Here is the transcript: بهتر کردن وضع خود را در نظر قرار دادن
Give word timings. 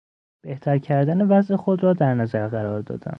بهتر 0.43 0.77
کردن 0.77 1.21
وضع 1.27 1.55
خود 1.55 1.83
را 1.83 1.93
در 1.93 2.13
نظر 2.15 2.47
قرار 2.47 2.81
دادن 2.81 3.09